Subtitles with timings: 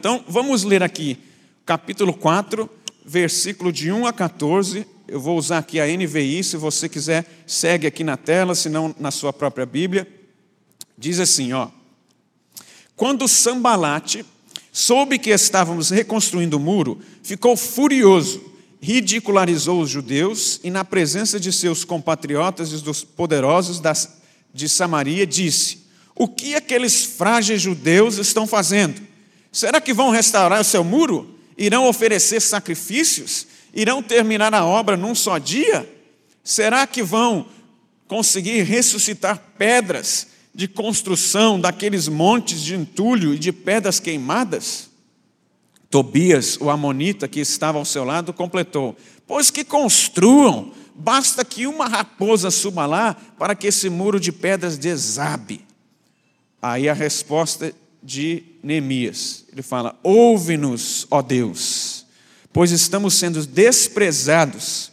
[0.00, 1.18] Então, vamos ler aqui,
[1.66, 2.70] capítulo 4,
[3.04, 4.86] versículo de 1 a 14.
[5.06, 8.94] Eu vou usar aqui a NVI, se você quiser, segue aqui na tela, se não
[8.98, 10.08] na sua própria Bíblia.
[10.96, 11.68] Diz assim, ó:
[12.96, 14.24] Quando Sambalate
[14.72, 18.42] soube que estávamos reconstruindo o muro, ficou furioso,
[18.80, 23.82] ridicularizou os judeus e na presença de seus compatriotas e dos poderosos
[24.54, 25.80] de Samaria disse:
[26.14, 29.09] O que aqueles frágeis judeus estão fazendo?
[29.52, 31.38] Será que vão restaurar o seu muro?
[31.56, 33.46] Irão oferecer sacrifícios?
[33.74, 35.88] Irão terminar a obra num só dia?
[36.42, 37.46] Será que vão
[38.06, 44.90] conseguir ressuscitar pedras de construção daqueles montes de entulho e de pedras queimadas?
[45.90, 48.96] Tobias, o amonita que estava ao seu lado, completou:
[49.26, 54.78] Pois que construam, basta que uma raposa suba lá para que esse muro de pedras
[54.78, 55.66] desabe.
[56.62, 59.44] Aí a resposta de Neemias.
[59.52, 62.06] Ele fala: Ouve-nos, ó Deus,
[62.52, 64.90] pois estamos sendo desprezados.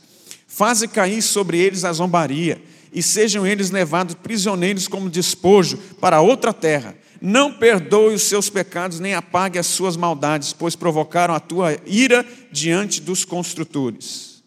[0.48, 6.52] Faze cair sobre eles a zombaria, e sejam eles levados prisioneiros como despojo para outra
[6.52, 6.96] terra.
[7.22, 12.26] Não perdoe os seus pecados, nem apague as suas maldades, pois provocaram a tua ira
[12.52, 14.44] diante dos construtores.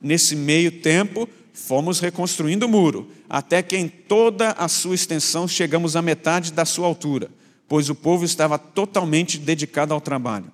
[0.00, 5.96] Nesse meio tempo, fomos reconstruindo o muro, até que em toda a sua extensão chegamos
[5.96, 7.30] à metade da sua altura
[7.68, 10.50] pois o povo estava totalmente dedicado ao trabalho.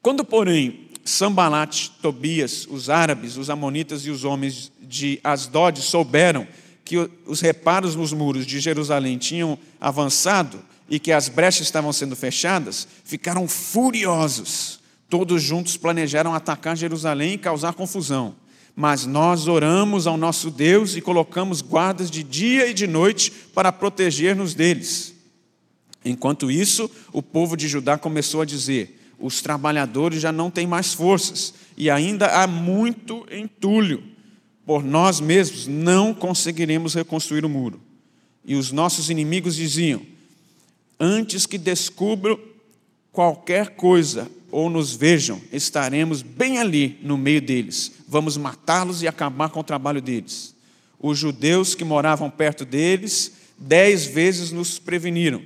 [0.00, 6.46] Quando, porém, Sambalat, Tobias, os árabes, os amonitas e os homens de Asdod souberam
[6.84, 12.16] que os reparos nos muros de Jerusalém tinham avançado e que as brechas estavam sendo
[12.16, 14.80] fechadas, ficaram furiosos.
[15.08, 18.34] Todos juntos planejaram atacar Jerusalém e causar confusão.
[18.74, 23.72] Mas nós oramos ao nosso Deus e colocamos guardas de dia e de noite para
[23.72, 25.17] proteger-nos deles.
[26.08, 30.94] Enquanto isso, o povo de Judá começou a dizer: os trabalhadores já não têm mais
[30.94, 34.02] forças e ainda há muito entulho.
[34.64, 37.80] Por nós mesmos não conseguiremos reconstruir o muro.
[38.44, 40.00] E os nossos inimigos diziam:
[40.98, 42.38] antes que descubram
[43.12, 47.92] qualquer coisa ou nos vejam, estaremos bem ali no meio deles.
[48.08, 50.54] Vamos matá-los e acabar com o trabalho deles.
[50.98, 55.42] Os judeus que moravam perto deles dez vezes nos preveniram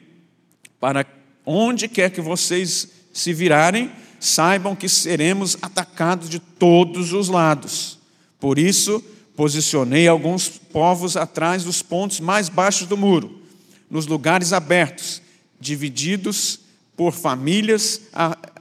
[0.82, 1.06] para
[1.46, 8.00] onde quer que vocês se virarem, saibam que seremos atacados de todos os lados.
[8.40, 9.00] Por isso,
[9.36, 13.42] posicionei alguns povos atrás dos pontos mais baixos do muro,
[13.88, 15.22] nos lugares abertos,
[15.60, 16.58] divididos
[16.96, 18.00] por famílias,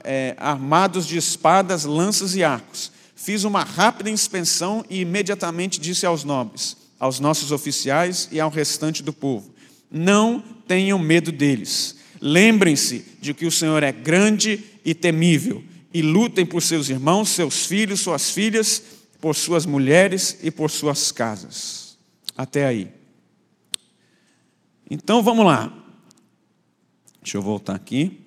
[0.04, 2.92] é, armados de espadas, lanças e arcos.
[3.16, 9.02] Fiz uma rápida inspeção e imediatamente disse aos nobres, aos nossos oficiais e ao restante
[9.02, 9.52] do povo:
[9.90, 16.46] Não tenham medo deles Lembrem-se de que o Senhor é grande e temível, e lutem
[16.46, 18.80] por seus irmãos, seus filhos, suas filhas,
[19.20, 21.98] por suas mulheres e por suas casas.
[22.36, 22.92] Até aí.
[24.88, 25.76] Então vamos lá.
[27.20, 28.20] Deixa eu voltar aqui.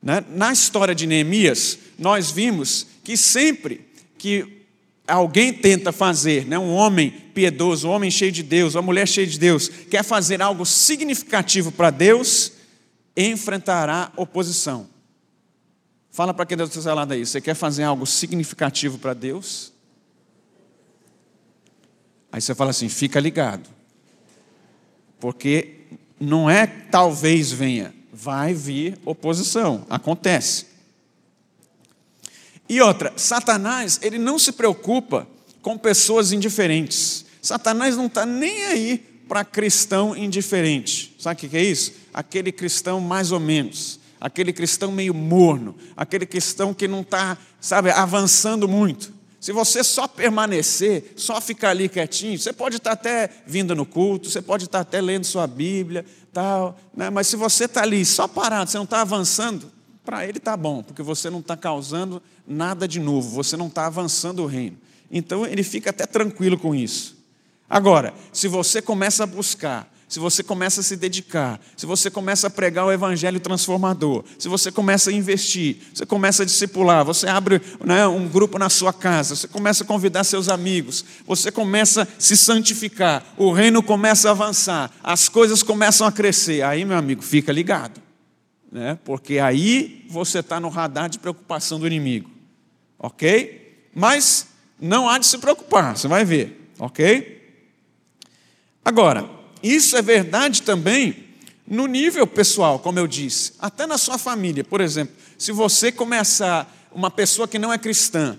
[0.00, 3.84] Na, história de Neemias, nós vimos que sempre
[4.16, 4.62] que
[5.08, 9.26] alguém tenta fazer, né, um homem piedoso, um homem cheio de Deus, uma mulher cheia
[9.26, 12.52] de Deus, quer fazer algo significativo para Deus,
[13.16, 14.88] enfrentará oposição.
[16.10, 19.72] Fala para quem está lado aí, você quer fazer algo significativo para Deus?
[22.30, 23.68] Aí você fala assim, fica ligado.
[25.18, 25.80] Porque
[26.18, 30.66] não é talvez venha, vai vir oposição, acontece.
[32.68, 35.26] E outra, Satanás, ele não se preocupa
[35.62, 37.24] com pessoas indiferentes.
[37.40, 41.14] Satanás não está nem aí para cristão indiferente.
[41.18, 41.94] Sabe o que é isso?
[42.12, 47.90] Aquele cristão mais ou menos, aquele cristão meio morno, aquele cristão que não está, sabe,
[47.90, 49.22] avançando muito.
[49.40, 53.84] Se você só permanecer, só ficar ali quietinho, você pode estar tá até vindo no
[53.84, 57.10] culto, você pode estar tá até lendo sua Bíblia, tal, né?
[57.10, 59.72] mas se você está ali só parado, você não está avançando,
[60.04, 63.86] para ele está bom, porque você não está causando nada de novo, você não está
[63.86, 64.76] avançando o reino.
[65.12, 67.16] Então ele fica até tranquilo com isso.
[67.68, 72.46] Agora, se você começa a buscar, se você começa a se dedicar, se você começa
[72.46, 77.26] a pregar o evangelho transformador, se você começa a investir, você começa a discipular, você
[77.26, 82.02] abre né, um grupo na sua casa, você começa a convidar seus amigos, você começa
[82.02, 86.96] a se santificar, o reino começa a avançar, as coisas começam a crescer, aí, meu
[86.96, 88.02] amigo, fica ligado
[88.72, 88.98] né?
[89.04, 92.30] porque aí você está no radar de preocupação do inimigo.
[92.98, 93.90] Ok?
[93.94, 94.48] Mas
[94.82, 96.72] não há de se preocupar, você vai ver.
[96.78, 97.40] Ok?
[98.84, 99.30] Agora,
[99.62, 101.28] isso é verdade também
[101.64, 104.64] no nível pessoal, como eu disse, até na sua família.
[104.64, 108.38] Por exemplo, se você começar uma pessoa que não é cristã,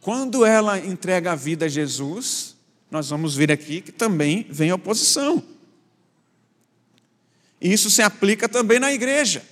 [0.00, 2.56] quando ela entrega a vida a Jesus,
[2.88, 5.42] nós vamos ver aqui que também vem oposição.
[7.60, 9.44] E isso se aplica também na igreja.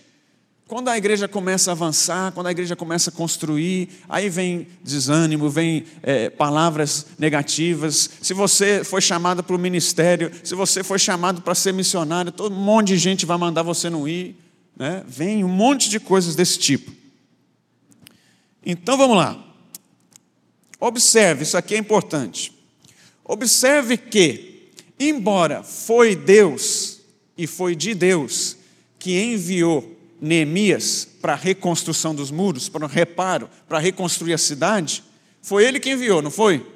[0.68, 5.48] Quando a igreja começa a avançar, quando a igreja começa a construir, aí vem desânimo,
[5.48, 8.10] vem é, palavras negativas.
[8.20, 12.54] Se você foi chamado para o ministério, se você foi chamado para ser missionário, todo
[12.54, 14.36] um monte de gente vai mandar você não ir.
[14.76, 15.02] Né?
[15.08, 16.92] Vem um monte de coisas desse tipo.
[18.62, 19.42] Então vamos lá.
[20.78, 22.52] Observe, isso aqui é importante.
[23.24, 24.68] Observe que,
[25.00, 27.00] embora foi Deus
[27.38, 28.58] e foi de Deus
[28.98, 35.04] que enviou Neemias para a reconstrução dos muros, para o reparo, para reconstruir a cidade,
[35.40, 36.66] foi ele que enviou, não foi?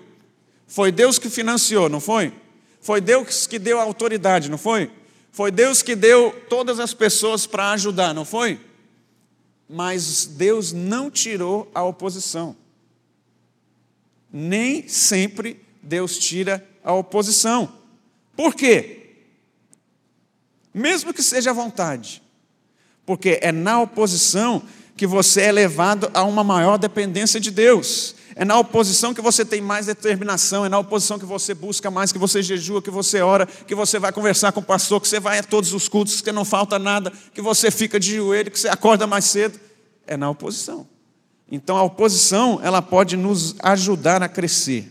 [0.67, 2.33] Foi Deus que financiou, não foi?
[2.81, 4.91] Foi Deus que deu a autoridade, não foi?
[5.31, 8.61] Foi Deus que deu todas as pessoas para ajudar, não foi?
[9.69, 12.56] Mas Deus não tirou a oposição.
[14.33, 17.73] Nem sempre Deus tira a oposição.
[18.37, 19.17] Por quê?
[20.73, 22.22] Mesmo que seja à vontade,
[23.05, 24.63] porque é na oposição
[24.97, 28.15] que você é levado a uma maior dependência de Deus.
[28.35, 32.13] É na oposição que você tem mais determinação, é na oposição que você busca mais,
[32.13, 35.21] que você jejua, que você ora, que você vai conversar com o pastor, que você
[35.21, 38.59] vai a todos os cultos, que não falta nada, que você fica de joelho, que
[38.59, 39.61] você acorda mais cedo.
[40.07, 40.87] É na oposição.
[41.51, 44.91] Então a oposição, ela pode nos ajudar a crescer.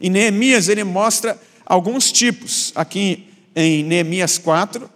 [0.00, 4.88] E Neemias, ele mostra alguns tipos, aqui em Neemias 4,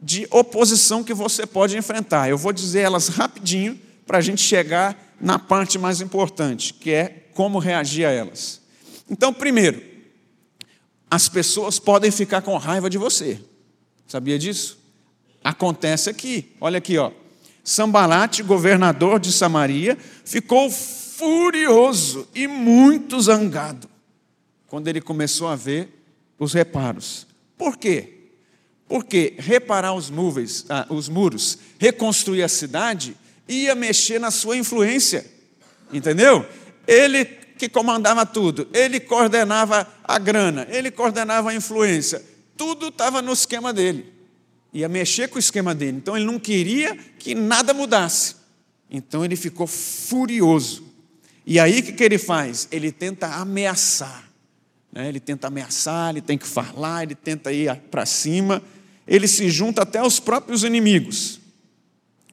[0.00, 2.28] de oposição que você pode enfrentar.
[2.28, 7.28] Eu vou dizer elas rapidinho para a gente chegar na parte mais importante, que é
[7.34, 8.60] como reagir a elas.
[9.10, 9.82] Então, primeiro,
[11.10, 13.40] as pessoas podem ficar com raiva de você.
[14.06, 14.78] Sabia disso?
[15.42, 16.54] Acontece aqui.
[16.60, 17.10] Olha aqui, ó.
[17.64, 23.88] Sambalate, governador de Samaria, ficou furioso e muito zangado
[24.66, 25.88] quando ele começou a ver
[26.38, 27.26] os reparos.
[27.56, 28.15] Por quê?
[28.88, 33.16] Porque reparar os, móveis, ah, os muros, reconstruir a cidade,
[33.48, 35.26] ia mexer na sua influência.
[35.92, 36.46] Entendeu?
[36.86, 42.22] Ele que comandava tudo, ele coordenava a grana, ele coordenava a influência,
[42.56, 44.12] tudo estava no esquema dele.
[44.72, 45.96] Ia mexer com o esquema dele.
[45.96, 48.36] Então ele não queria que nada mudasse.
[48.90, 50.84] Então ele ficou furioso.
[51.46, 52.68] E aí o que, que ele faz?
[52.70, 54.24] Ele tenta ameaçar.
[54.92, 55.08] Né?
[55.08, 58.62] Ele tenta ameaçar, ele tem que falar, ele tenta ir para cima
[59.06, 61.40] ele se junta até aos próprios inimigos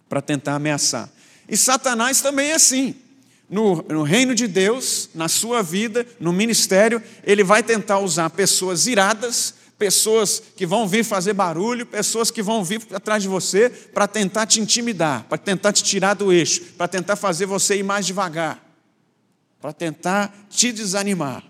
[0.10, 1.10] para tentar ameaçar.
[1.48, 2.96] E Satanás também é assim.
[3.50, 8.88] No, no, reino de Deus, na sua vida, no ministério, ele vai tentar usar pessoas
[8.88, 14.08] iradas, pessoas que vão vir fazer barulho, pessoas que vão vir atrás de você para
[14.08, 18.06] tentar te intimidar, para tentar te tirar do eixo, para tentar fazer você ir mais
[18.06, 18.64] devagar,
[19.62, 21.44] para tentar te desanimar.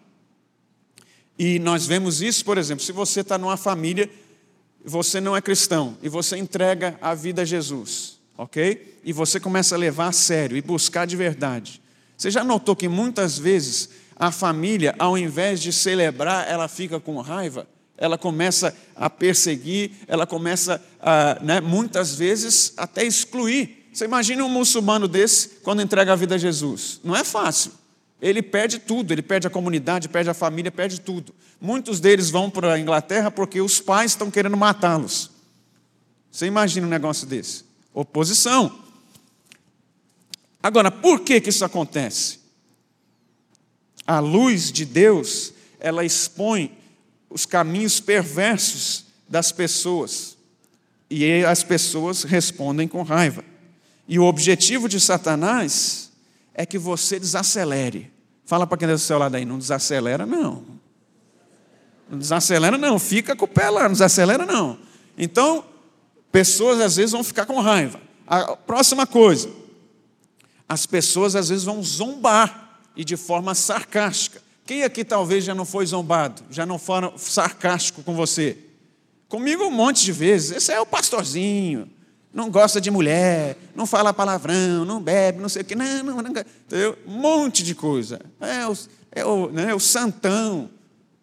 [1.38, 4.10] E nós vemos isso, por exemplo, se você está numa família
[4.86, 9.00] você não é cristão e você entrega a vida a Jesus, ok?
[9.04, 11.82] E você começa a levar a sério e buscar de verdade.
[12.18, 17.20] Você já notou que muitas vezes a família, ao invés de celebrar, ela fica com
[17.20, 17.68] raiva?
[17.98, 23.88] Ela começa a perseguir, ela começa a, né, muitas vezes, até excluir.
[23.94, 27.00] Você imagina um muçulmano desse quando entrega a vida a Jesus?
[27.04, 27.72] Não é fácil
[28.24, 31.36] ele perde tudo, ele perde a comunidade, perde a família, perde tudo.
[31.60, 35.30] Muitos deles vão para a Inglaterra porque os pais estão querendo matá-los.
[36.32, 37.66] Você imagina um negócio desse?
[37.94, 38.80] Oposição.
[40.62, 42.40] Agora, por que, que isso acontece?
[44.08, 46.78] A luz de Deus, ela expõe
[47.30, 50.38] os caminhos perversos das pessoas.
[51.10, 53.44] E as pessoas respondem com raiva.
[54.08, 56.10] E o objetivo de Satanás
[56.54, 58.13] é que você desacelere.
[58.46, 60.66] Fala para quem está do seu lado aí, não desacelera não.
[62.10, 64.78] Não desacelera não, fica com o pé lá, não desacelera não.
[65.18, 65.64] Então,
[66.32, 68.00] pessoas às vezes vão ficar com raiva.
[68.28, 69.50] A próxima coisa,
[70.68, 74.42] as pessoas às vezes vão zombar e de forma sarcástica.
[74.66, 78.58] Quem aqui talvez já não foi zombado, já não foi sarcástico com você?
[79.28, 80.52] Comigo um monte de vezes.
[80.52, 81.90] Esse é o pastorzinho,
[82.34, 86.22] não gosta de mulher, não fala palavrão, não bebe, não sei o que, não, não,
[86.22, 86.98] não entendeu?
[87.06, 88.20] um monte de coisa.
[88.42, 88.78] É o,
[89.12, 90.70] é, o, né, o santão.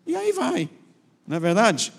[0.07, 0.71] E aí vai,
[1.27, 1.93] não é verdade?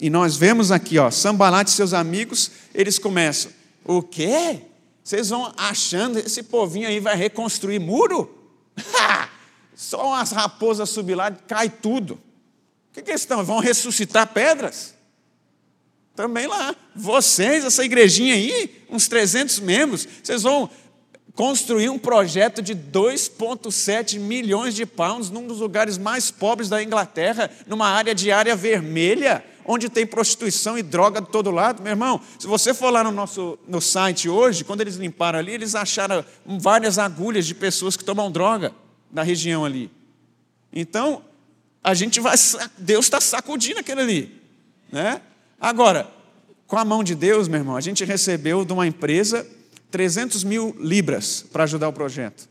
[0.00, 3.52] E nós vemos aqui, ó, Sambalat e seus amigos, eles começam.
[3.84, 4.62] O quê?
[5.04, 8.36] Vocês vão achando, esse povinho aí vai reconstruir muro?
[9.74, 12.14] Só umas raposas subir lá, cai tudo.
[12.14, 13.44] O que, que eles estão?
[13.44, 14.97] Vão ressuscitar pedras?
[16.18, 16.74] Também lá.
[16.96, 20.68] Vocês, essa igrejinha aí, uns 300 membros, vocês vão
[21.32, 27.48] construir um projeto de 2,7 milhões de pounds num dos lugares mais pobres da Inglaterra,
[27.68, 31.84] numa área de área vermelha, onde tem prostituição e droga de todo lado.
[31.84, 35.52] Meu irmão, se você for lá no nosso no site hoje, quando eles limparam ali,
[35.52, 38.74] eles acharam várias agulhas de pessoas que tomam droga
[39.12, 39.88] na região ali.
[40.72, 41.22] Então,
[41.84, 42.34] a gente vai,
[42.76, 44.42] Deus está sacudindo aquele ali.
[44.90, 45.20] Né?
[45.60, 46.10] Agora,
[46.66, 49.46] com a mão de Deus, meu irmão, a gente recebeu de uma empresa
[49.90, 52.48] 300 mil libras para ajudar o projeto.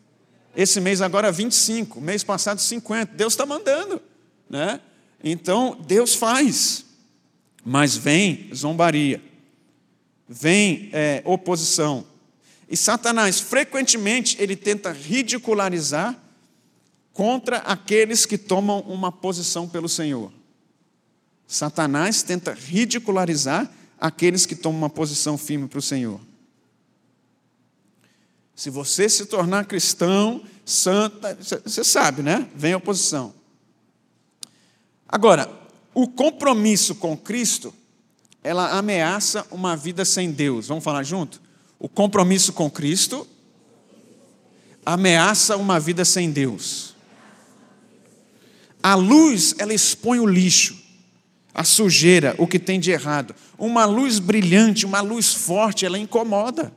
[0.55, 3.13] Esse mês agora 25, mês passado 50.
[3.13, 4.01] Deus está mandando,
[4.49, 4.81] né?
[5.23, 6.83] Então Deus faz,
[7.63, 9.21] mas vem zombaria,
[10.27, 12.05] vem é, oposição.
[12.67, 16.19] E Satanás frequentemente ele tenta ridicularizar
[17.13, 20.31] contra aqueles que tomam uma posição pelo Senhor.
[21.47, 26.19] Satanás tenta ridicularizar aqueles que tomam uma posição firme para o Senhor.
[28.53, 32.49] Se você se tornar cristão, santa, você sabe, né?
[32.55, 33.33] Vem a oposição.
[35.07, 35.49] Agora,
[35.93, 37.73] o compromisso com Cristo,
[38.43, 40.67] ela ameaça uma vida sem Deus.
[40.67, 41.41] Vamos falar junto?
[41.79, 43.27] O compromisso com Cristo
[44.85, 46.95] ameaça uma vida sem Deus.
[48.81, 50.77] A luz, ela expõe o lixo,
[51.57, 53.33] a sujeira, o que tem de errado.
[53.57, 56.71] Uma luz brilhante, uma luz forte, ela incomoda.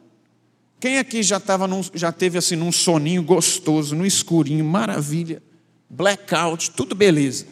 [0.80, 5.42] Quem aqui já, tava num, já teve assim num soninho gostoso, no escurinho, maravilha,
[5.90, 7.46] blackout, tudo beleza.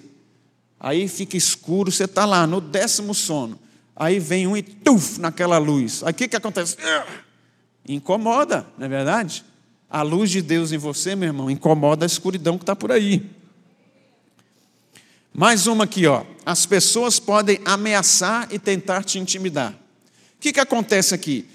[0.81, 3.59] Aí fica escuro, você está lá no décimo sono.
[3.95, 6.03] Aí vem um e tuf naquela luz.
[6.03, 6.79] Aí o que, que acontece?
[7.87, 9.45] Incomoda, não é verdade?
[9.91, 13.38] A luz de Deus em você, meu irmão, incomoda a escuridão que está por aí.
[15.39, 16.25] Mais uma aqui, ó.
[16.45, 19.71] As pessoas podem ameaçar e tentar te intimidar.
[19.73, 21.47] O que, que acontece aqui?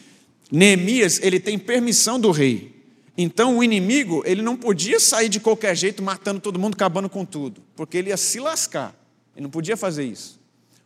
[0.49, 2.81] Neemias, ele tem permissão do rei.
[3.17, 7.25] Então o inimigo, ele não podia sair de qualquer jeito matando todo mundo, acabando com
[7.25, 8.95] tudo, porque ele ia se lascar.
[9.35, 10.39] Ele não podia fazer isso.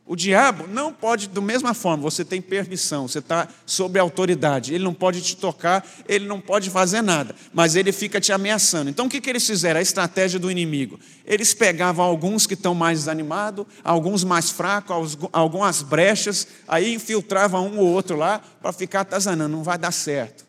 [0.09, 4.85] O diabo não pode, da mesma forma, você tem permissão, você está sob autoridade, ele
[4.85, 8.89] não pode te tocar, ele não pode fazer nada, mas ele fica te ameaçando.
[8.89, 9.79] Então o que, que eles fizeram?
[9.79, 10.97] A estratégia do inimigo.
[11.25, 17.77] Eles pegavam alguns que estão mais desanimados, alguns mais fracos, algumas brechas, aí infiltravam um
[17.77, 20.45] ou outro lá para ficar atazanando, não vai dar certo,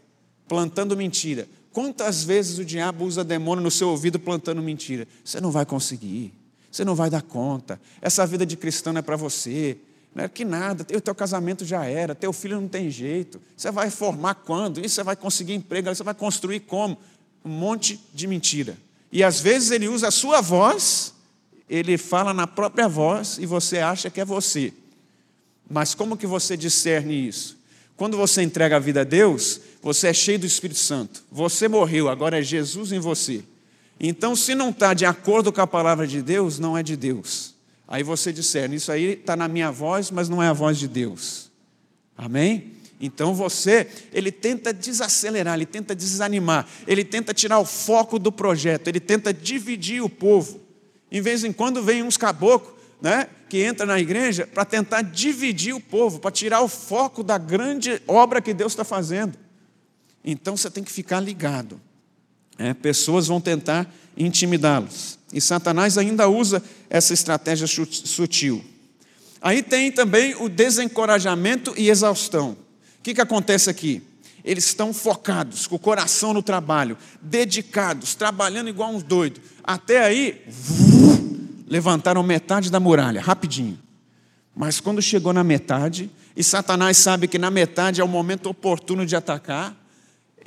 [0.46, 1.48] plantando mentira.
[1.72, 5.08] Quantas vezes o diabo usa demônio no seu ouvido plantando mentira?
[5.24, 6.32] Você não vai conseguir.
[6.70, 7.80] Você não vai dar conta.
[8.00, 9.78] Essa vida de cristão não é para você.
[10.14, 13.40] Não é que nada, o teu casamento já era, teu filho não tem jeito.
[13.56, 14.84] Você vai formar quando?
[14.84, 16.98] Isso você vai conseguir emprego, você vai construir como?
[17.44, 18.76] Um monte de mentira.
[19.12, 21.14] E às vezes ele usa a sua voz,
[21.68, 24.72] ele fala na própria voz e você acha que é você.
[25.70, 27.56] Mas como que você discerne isso?
[27.96, 31.22] Quando você entrega a vida a Deus, você é cheio do Espírito Santo.
[31.30, 33.42] Você morreu, agora é Jesus em você.
[34.00, 37.54] Então, se não está de acordo com a palavra de Deus, não é de Deus.
[37.86, 40.86] Aí você discerne, isso aí está na minha voz, mas não é a voz de
[40.86, 41.50] Deus.
[42.16, 42.72] Amém?
[43.00, 48.88] Então você, ele tenta desacelerar, ele tenta desanimar, ele tenta tirar o foco do projeto,
[48.88, 50.60] ele tenta dividir o povo.
[51.10, 55.72] Em vez em quando vem uns caboclos, né, que entra na igreja para tentar dividir
[55.74, 59.38] o povo, para tirar o foco da grande obra que Deus está fazendo.
[60.24, 61.80] Então você tem que ficar ligado.
[62.58, 65.18] É, pessoas vão tentar intimidá-los.
[65.32, 68.64] E Satanás ainda usa essa estratégia sutil.
[69.40, 72.56] Aí tem também o desencorajamento e exaustão.
[72.98, 74.02] O que, que acontece aqui?
[74.44, 79.42] Eles estão focados, com o coração no trabalho, dedicados, trabalhando igual uns doidos.
[79.62, 80.42] Até aí,
[81.66, 83.78] levantaram metade da muralha, rapidinho.
[84.56, 89.04] Mas quando chegou na metade, e Satanás sabe que na metade é o momento oportuno
[89.04, 89.76] de atacar,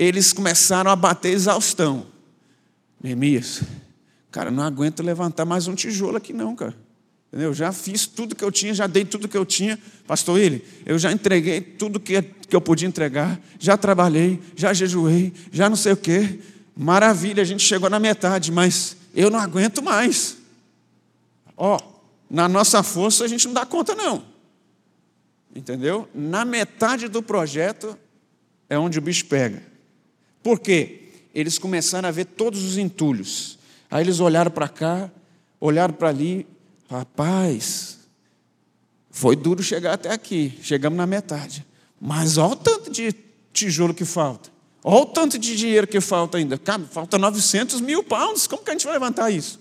[0.01, 2.08] eles começaram a bater exaustão.
[3.03, 3.62] Neemias,
[4.31, 6.75] cara, não aguento levantar mais um tijolo aqui não, cara.
[7.31, 9.77] Eu já fiz tudo que eu tinha, já dei tudo que eu tinha.
[10.08, 15.31] Pastor ele, eu já entreguei tudo que, que eu podia entregar, já trabalhei, já jejuei,
[15.51, 16.39] já não sei o quê.
[16.75, 20.36] Maravilha, a gente chegou na metade, mas eu não aguento mais.
[21.55, 21.79] Ó,
[22.27, 24.24] na nossa força a gente não dá conta, não.
[25.55, 26.10] Entendeu?
[26.12, 27.96] Na metade do projeto
[28.67, 29.70] é onde o bicho pega.
[30.43, 31.10] Por quê?
[31.33, 33.57] Eles começaram a ver todos os entulhos.
[33.89, 35.10] Aí eles olharam para cá,
[35.60, 36.48] olharam para ali,
[36.89, 38.00] rapaz,
[39.10, 41.65] foi duro chegar até aqui, chegamos na metade.
[42.00, 43.13] Mas olha o tanto de
[43.53, 44.50] tijolo que falta.
[44.83, 46.57] Olha o tanto de dinheiro que falta ainda.
[46.57, 48.48] Cara, falta 900 mil pounds.
[48.48, 49.60] Como que a gente vai levantar isso?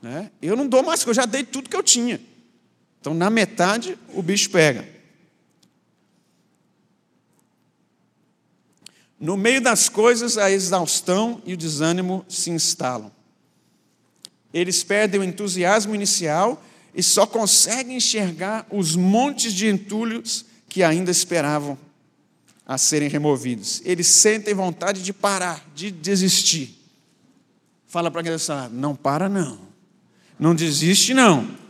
[0.00, 0.30] Né?
[0.40, 2.20] Eu não dou mais, porque eu já dei tudo que eu tinha.
[3.00, 4.93] Então, na metade, o bicho pega.
[9.18, 13.10] No meio das coisas, a exaustão e o desânimo se instalam.
[14.52, 16.62] Eles perdem o entusiasmo inicial
[16.94, 21.78] e só conseguem enxergar os montes de entulhos que ainda esperavam
[22.66, 23.82] a serem removidos.
[23.84, 26.78] Eles sentem vontade de parar, de desistir.
[27.86, 29.58] Fala para quem está não para não.
[30.38, 31.63] Não desiste não.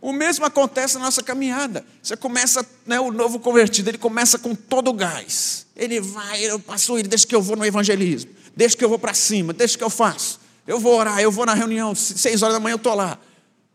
[0.00, 1.84] O mesmo acontece na nossa caminhada.
[2.02, 5.66] Você começa, né, o novo convertido, ele começa com todo o gás.
[5.76, 8.98] Ele vai, eu passo ele, deixa que eu vou no evangelismo, deixa que eu vou
[8.98, 10.40] para cima, deixa que eu faço.
[10.66, 13.18] Eu vou orar, eu vou na reunião, seis horas da manhã eu estou lá.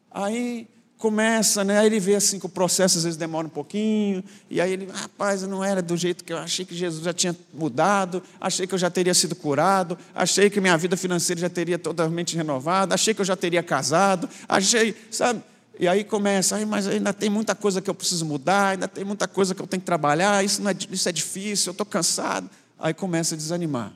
[0.10, 0.67] Aí
[0.98, 1.79] começa, né?
[1.79, 4.88] Aí ele vê assim que o processo às vezes demora um pouquinho, e aí ele,
[4.91, 8.74] rapaz, não era do jeito que eu achei que Jesus já tinha mudado, achei que
[8.74, 13.13] eu já teria sido curado, achei que minha vida financeira já teria totalmente renovada, achei
[13.13, 15.44] que eu já teria casado, achei, sabe?
[15.79, 19.03] E aí começa, aí, mas ainda tem muita coisa que eu preciso mudar, ainda tem
[19.03, 22.50] muita coisa que eu tenho que trabalhar, isso, é, isso é difícil, eu estou cansado.
[22.79, 23.94] Aí começa a desanimar.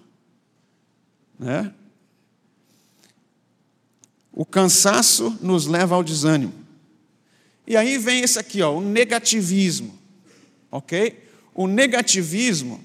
[1.37, 1.73] Né?
[4.31, 6.53] O cansaço nos leva ao desânimo.
[7.65, 9.97] E aí vem esse aqui, ó, o negativismo.
[10.71, 11.23] Ok?
[11.53, 12.83] O negativismo,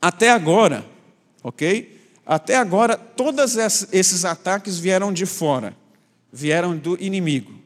[0.00, 0.84] até agora,
[1.42, 1.98] ok?
[2.24, 5.76] Até agora, todos esses ataques vieram de fora,
[6.32, 7.59] vieram do inimigo.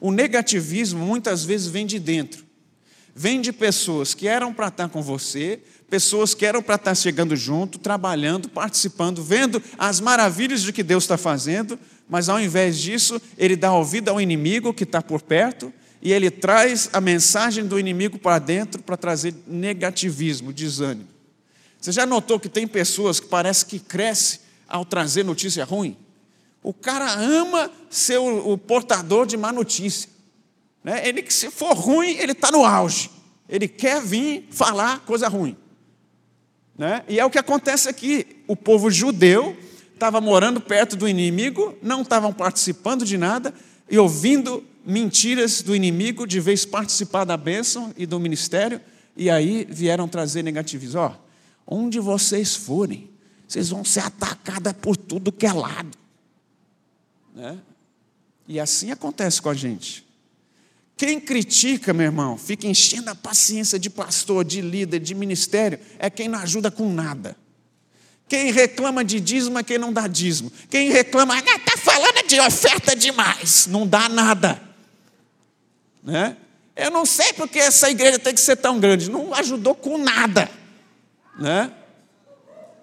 [0.00, 2.44] O negativismo muitas vezes vem de dentro.
[3.14, 7.36] Vem de pessoas que eram para estar com você, pessoas que eram para estar chegando
[7.36, 11.78] junto, trabalhando, participando, vendo as maravilhas de que Deus está fazendo,
[12.08, 16.30] mas ao invés disso, ele dá ouvido ao inimigo que está por perto e ele
[16.30, 21.08] traz a mensagem do inimigo para dentro para trazer negativismo, desânimo.
[21.80, 25.96] Você já notou que tem pessoas que parece que cresce ao trazer notícia ruim?
[26.62, 30.10] O cara ama ser o, portador de má notícia.
[30.84, 31.06] Né?
[31.08, 33.10] Ele, se for ruim, ele está no auge.
[33.48, 35.56] Ele quer vir falar coisa ruim.
[36.76, 37.02] Né?
[37.08, 38.44] E é o que acontece aqui.
[38.46, 39.56] O povo judeu
[39.94, 43.54] estava morando perto do inimigo, não estavam participando de nada
[43.90, 48.80] e ouvindo mentiras do inimigo, de vez participar da bênção e do ministério,
[49.16, 51.00] e aí vieram trazer negativismo.
[51.00, 51.12] Ó,
[51.66, 53.10] onde vocês forem,
[53.46, 55.99] vocês vão ser atacadas por tudo que é lado.
[57.40, 57.58] Né?
[58.46, 60.06] E assim acontece com a gente.
[60.94, 66.10] Quem critica, meu irmão, fica enchendo a paciência de pastor, de líder, de ministério, é
[66.10, 67.34] quem não ajuda com nada.
[68.28, 70.52] Quem reclama de dízimo é quem não dá dízimo.
[70.68, 74.60] Quem reclama, está ah, falando de oferta demais, não dá nada.
[76.02, 76.36] Né?
[76.76, 80.50] Eu não sei porque essa igreja tem que ser tão grande, não ajudou com nada.
[81.38, 81.72] Né?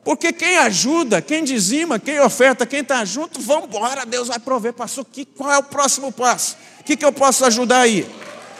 [0.07, 4.71] Porque quem ajuda, quem dizima, quem oferta, quem está junto, vamos embora, Deus vai prover.
[4.71, 6.55] Pastor, que, qual é o próximo passo?
[6.79, 8.09] O que, que eu posso ajudar aí?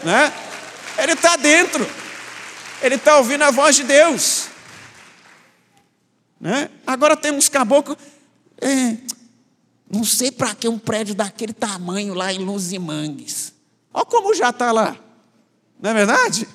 [0.03, 0.33] Né?
[0.97, 1.89] Ele está dentro,
[2.81, 4.49] ele está ouvindo a voz de Deus.
[6.37, 6.69] Né?
[6.85, 7.97] Agora tem uns caboclos,
[8.59, 8.97] é,
[9.89, 13.53] não sei para que um prédio daquele tamanho lá em Luzimangues.
[13.93, 14.97] Olha como já está lá,
[15.79, 16.45] não é verdade?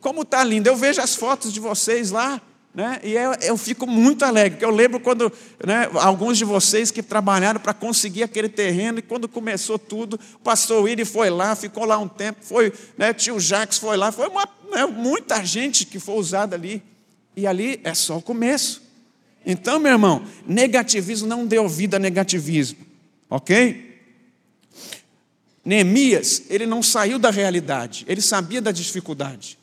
[0.00, 0.66] Como está lindo.
[0.66, 2.40] Eu vejo as fotos de vocês lá.
[2.72, 3.00] Né?
[3.02, 5.32] E eu, eu, fico muito alegre, porque eu lembro quando
[5.66, 10.38] né, alguns de vocês que trabalharam para conseguir aquele terreno, e quando começou tudo, o
[10.38, 14.28] pastor Willi foi lá, ficou lá um tempo, foi, né, tio Jacques foi lá, foi
[14.28, 16.80] uma, né, muita gente que foi usada ali.
[17.36, 18.82] E ali é só o começo.
[19.44, 22.78] Então, meu irmão, negativismo não dê ouvido a negativismo,
[23.28, 23.90] ok?
[25.64, 29.58] Neemias, ele não saiu da realidade, ele sabia da dificuldade.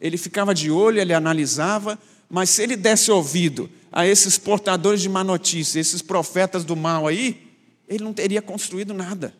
[0.00, 1.98] Ele ficava de olho, ele analisava,
[2.34, 7.06] mas se ele desse ouvido a esses portadores de má notícia, esses profetas do mal
[7.06, 7.46] aí,
[7.88, 9.32] ele não teria construído nada.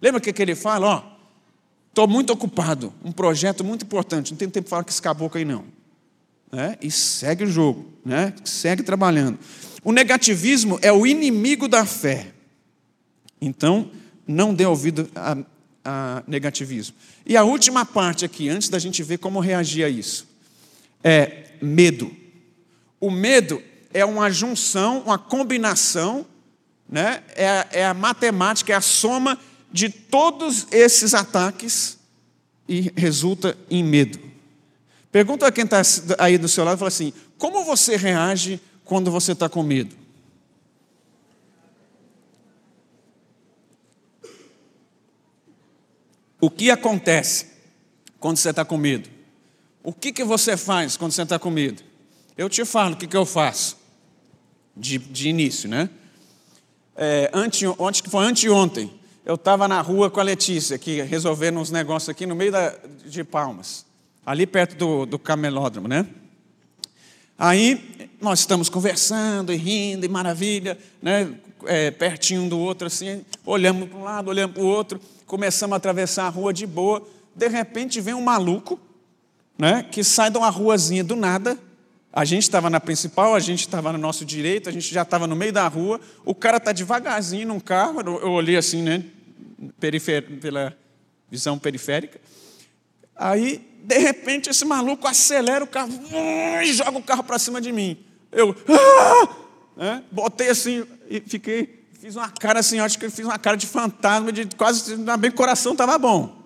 [0.00, 0.86] Lembra o que, que ele fala?
[0.86, 1.02] Ó,
[1.90, 5.36] estou muito ocupado, um projeto muito importante, não tenho tempo para falar com esse caboclo
[5.36, 5.66] aí não.
[6.50, 8.32] É, e segue o jogo, né?
[8.42, 9.38] segue trabalhando.
[9.84, 12.32] O negativismo é o inimigo da fé.
[13.38, 13.90] Então,
[14.26, 15.36] não dê ouvido a,
[15.84, 16.96] a negativismo.
[17.26, 20.26] E a última parte aqui, antes da gente ver como reagir a isso,
[21.02, 22.14] é medo.
[23.00, 26.26] O medo é uma junção, uma combinação,
[26.88, 27.22] né?
[27.34, 29.38] é, a, é a matemática, é a soma
[29.70, 31.98] de todos esses ataques
[32.68, 34.18] e resulta em medo.
[35.10, 35.82] Pergunta a quem está
[36.18, 39.96] aí do seu lado fala assim: como você reage quando você está com medo?
[46.40, 47.46] O que acontece
[48.20, 49.17] quando você está com medo?
[49.88, 51.82] O que, que você faz quando você está com medo?
[52.36, 53.78] Eu te falo o que, que eu faço
[54.76, 55.88] de, de início, né?
[56.94, 58.92] É, ante, ontem, que foi anteontem,
[59.24, 62.76] eu estava na rua com a Letícia, aqui, resolvendo uns negócios aqui no meio da,
[63.06, 63.86] de Palmas,
[64.26, 66.06] ali perto do, do camelódromo, né?
[67.38, 71.32] Aí nós estamos conversando e rindo e maravilha, né?
[71.64, 75.72] É, pertinho um do outro, assim, olhamos para um lado, olhamos para o outro, começamos
[75.72, 77.02] a atravessar a rua de boa.
[77.34, 78.78] De repente vem um maluco,
[79.58, 79.84] né?
[79.90, 81.58] Que sai de uma ruazinha do nada.
[82.12, 85.26] A gente estava na principal, a gente estava no nosso direito, a gente já estava
[85.26, 86.00] no meio da rua.
[86.24, 89.04] O cara está devagarzinho num carro, eu olhei assim, né?
[90.40, 90.76] pela
[91.30, 92.20] visão periférica.
[93.14, 95.90] Aí, de repente, esse maluco acelera o carro
[96.62, 97.98] e joga o carro para cima de mim.
[98.30, 99.28] Eu ah!
[99.76, 100.04] né?
[100.10, 103.66] botei assim e fiquei, fiz uma cara assim, acho que eu fiz uma cara de
[103.66, 106.37] fantasma, de quase, bem coração estava bom.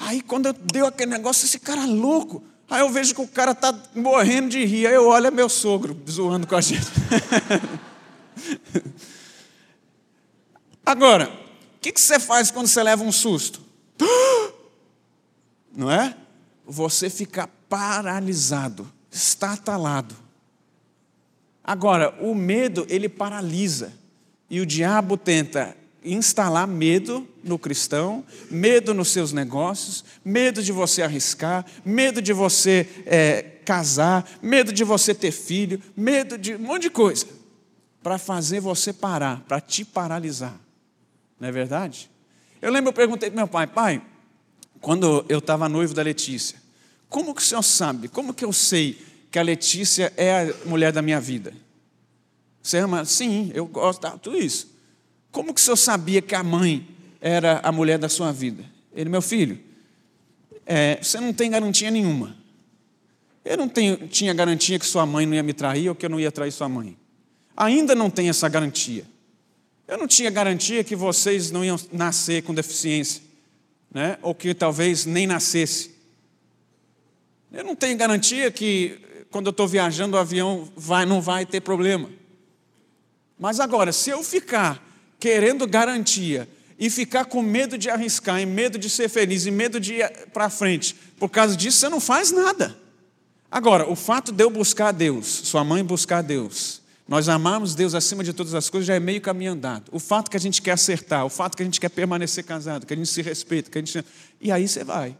[0.00, 2.42] Aí, quando eu dei aquele negócio, esse cara louco.
[2.70, 4.86] Aí eu vejo que o cara está morrendo de rir.
[4.86, 6.86] Aí eu olho, é meu sogro zoando com a gente.
[10.86, 13.60] Agora, o que, que você faz quando você leva um susto?
[15.76, 16.16] Não é?
[16.64, 20.16] Você fica paralisado, estatalado.
[21.62, 23.92] Agora, o medo, ele paralisa.
[24.48, 31.02] E o diabo tenta instalar medo no cristão, medo nos seus negócios, medo de você
[31.02, 36.82] arriscar, medo de você é, casar, medo de você ter filho, medo de um monte
[36.82, 37.26] de coisa,
[38.02, 40.58] para fazer você parar, para te paralisar.
[41.38, 42.10] Não é verdade?
[42.60, 44.02] Eu lembro, eu perguntei para meu pai, pai,
[44.80, 46.58] quando eu estava noivo da Letícia,
[47.08, 50.92] como que o senhor sabe, como que eu sei que a Letícia é a mulher
[50.92, 51.52] da minha vida?
[52.62, 53.04] Você ama?
[53.04, 54.70] Sim, eu gosto, de tudo isso.
[55.30, 56.88] Como que o senhor sabia que a mãe
[57.20, 58.64] era a mulher da sua vida?
[58.94, 59.58] Ele, meu filho,
[60.66, 62.36] é, você não tem garantia nenhuma.
[63.44, 66.10] Eu não tenho, tinha garantia que sua mãe não ia me trair ou que eu
[66.10, 66.96] não ia trair sua mãe.
[67.56, 69.04] Ainda não tenho essa garantia.
[69.86, 73.22] Eu não tinha garantia que vocês não iam nascer com deficiência,
[73.92, 74.18] né?
[74.22, 75.90] ou que talvez nem nascesse.
[77.52, 81.60] Eu não tenho garantia que quando eu estou viajando o avião vai, não vai ter
[81.60, 82.08] problema.
[83.38, 84.89] Mas agora, se eu ficar
[85.20, 89.78] querendo garantia e ficar com medo de arriscar, e medo de ser feliz, e medo
[89.78, 92.74] de ir para frente, por causa disso você não faz nada.
[93.50, 97.74] Agora, o fato de eu buscar a Deus, sua mãe buscar a Deus, nós amamos
[97.74, 99.90] Deus acima de todas as coisas, já é meio caminho andado.
[99.92, 102.86] O fato que a gente quer acertar, o fato que a gente quer permanecer casado,
[102.86, 104.04] que a gente se respeita, que a gente.
[104.40, 105.16] E aí você vai.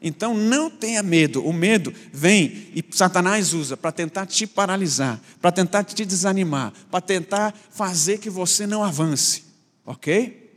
[0.00, 1.44] Então não tenha medo.
[1.44, 7.00] O medo vem e Satanás usa para tentar te paralisar, para tentar te desanimar, para
[7.00, 9.44] tentar fazer que você não avance.
[9.84, 10.48] Ok?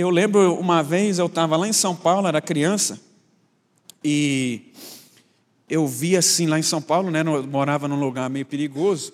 [0.00, 3.00] Eu lembro uma vez eu estava lá em São Paulo, era criança,
[4.04, 4.72] e
[5.68, 9.12] eu vi assim lá em São Paulo, né, eu morava num lugar meio perigoso,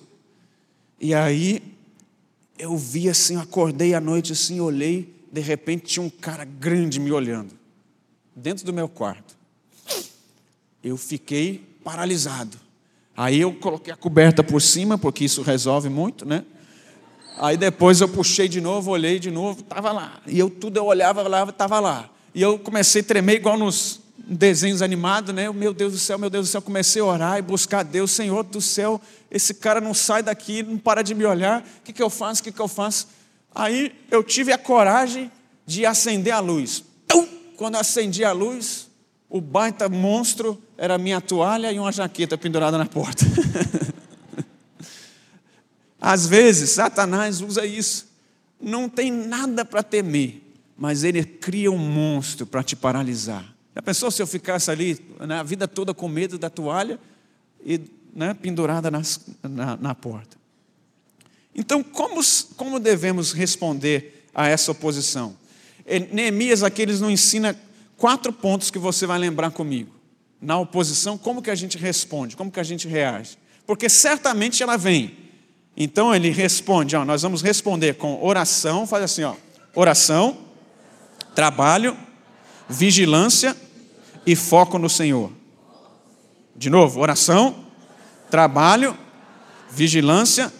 [1.00, 1.62] e aí
[2.58, 7.00] eu vi assim, eu acordei à noite assim, olhei, de repente tinha um cara grande
[7.00, 7.54] me olhando,
[8.34, 9.36] dentro do meu quarto.
[10.82, 12.58] Eu fiquei paralisado.
[13.16, 16.44] Aí eu coloquei a coberta por cima, porque isso resolve muito, né?
[17.38, 20.20] Aí depois eu puxei de novo, olhei de novo, estava lá.
[20.26, 22.10] E eu tudo eu olhava, olhava, estava lá.
[22.34, 25.50] E eu comecei a tremer igual nos desenhos animados, né?
[25.52, 28.42] Meu Deus do céu, meu Deus do céu, comecei a orar e buscar Deus, Senhor
[28.42, 32.02] do céu, esse cara não sai daqui, não para de me olhar, o que, que
[32.02, 33.08] eu faço, o que, que eu faço?
[33.54, 35.30] Aí eu tive a coragem
[35.66, 36.84] de acender a luz.
[37.56, 38.88] Quando acendi a luz,
[39.28, 43.24] o baita monstro era minha toalha e uma jaqueta pendurada na porta.
[46.00, 48.06] Às vezes, Satanás usa isso.
[48.60, 50.42] Não tem nada para temer,
[50.76, 55.40] mas ele cria um monstro para te paralisar já pensou se eu ficasse ali né,
[55.40, 56.98] a vida toda com medo da toalha
[57.64, 57.80] e
[58.14, 60.36] né, pendurada nas, na, na, porta?
[61.52, 62.20] Então, como,
[62.56, 65.36] como devemos responder a essa oposição?
[66.12, 67.56] Neemias aqui eles nos ensina
[67.96, 69.90] quatro pontos que você vai lembrar comigo.
[70.40, 73.38] Na oposição, como que a gente responde, como que a gente reage?
[73.66, 75.16] Porque certamente ela vem.
[75.76, 79.34] Então ele responde, ó, nós vamos responder com oração, faz assim, ó,
[79.74, 80.38] oração,
[81.34, 81.96] trabalho,
[82.68, 83.56] vigilância
[84.26, 85.32] e foco no Senhor.
[86.56, 87.64] De novo, oração,
[88.30, 88.96] trabalho,
[89.70, 90.52] vigilância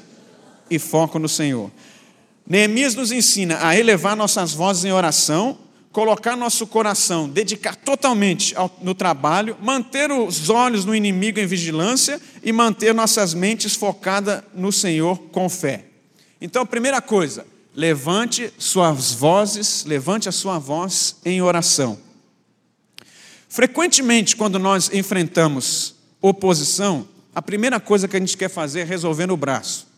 [0.69, 1.71] e foco no Senhor.
[2.47, 5.59] Neemias nos ensina a elevar nossas vozes em oração,
[5.91, 12.21] colocar nosso coração, dedicar totalmente ao, no trabalho, manter os olhos no inimigo em vigilância
[12.43, 15.85] e manter nossas mentes focadas no Senhor com fé.
[16.41, 21.99] Então, primeira coisa, levante suas vozes, levante a sua voz em oração.
[23.49, 29.27] Frequentemente, quando nós enfrentamos oposição, a primeira coisa que a gente quer fazer é resolver
[29.27, 29.94] no braço.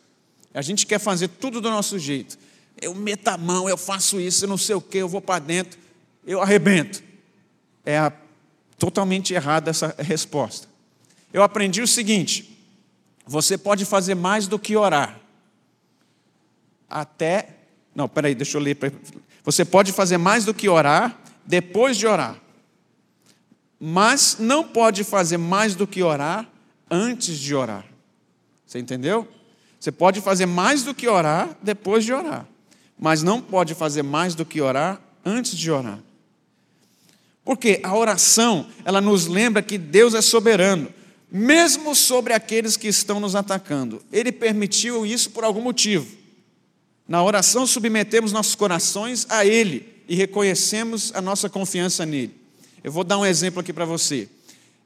[0.56, 2.38] A gente quer fazer tudo do nosso jeito.
[2.80, 5.38] eu meto a mão, eu faço isso, eu não sei o que, eu vou para
[5.38, 5.78] dentro,
[6.26, 7.02] eu arrebento.
[7.84, 8.10] É a,
[8.78, 10.66] totalmente errada essa resposta.
[11.30, 12.58] Eu aprendi o seguinte:
[13.26, 15.20] você pode fazer mais do que orar.
[16.88, 17.50] Até.
[17.94, 18.78] Não, peraí, deixa eu ler.
[19.44, 22.40] Você pode fazer mais do que orar depois de orar.
[23.78, 26.50] Mas não pode fazer mais do que orar
[26.90, 27.84] antes de orar.
[28.66, 29.35] Você entendeu?
[29.86, 32.44] Você pode fazer mais do que orar depois de orar,
[32.98, 36.00] mas não pode fazer mais do que orar antes de orar.
[37.44, 40.92] Porque a oração, ela nos lembra que Deus é soberano,
[41.30, 44.02] mesmo sobre aqueles que estão nos atacando.
[44.10, 46.16] Ele permitiu isso por algum motivo.
[47.06, 52.34] Na oração, submetemos nossos corações a Ele e reconhecemos a nossa confiança nele.
[52.82, 54.28] Eu vou dar um exemplo aqui para você.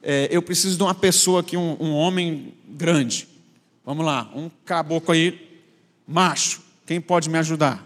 [0.02, 3.29] É, eu preciso de uma pessoa aqui, um, um homem grande.
[3.90, 5.61] Vamos lá, um caboclo aí,
[6.07, 6.62] macho.
[6.87, 7.85] Quem pode me ajudar?